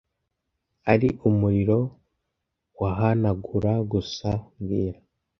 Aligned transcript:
ari 0.91 1.09
umuriro 1.29 1.79
wohanagura 2.79 3.73
gusa 3.91 4.29
mbwira 4.57 4.99